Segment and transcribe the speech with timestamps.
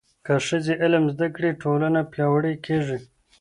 [0.25, 2.97] که ښځې علم زده کړي، ټولنه پیاوړې کېږي.